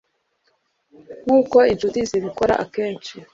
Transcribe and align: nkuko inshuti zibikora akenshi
nkuko 1.23 1.57
inshuti 1.71 1.99
zibikora 2.09 2.53
akenshi 2.63 3.13